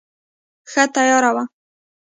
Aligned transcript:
ښه 0.71 0.83
تیاره 0.93 1.31
وه. 1.35 1.43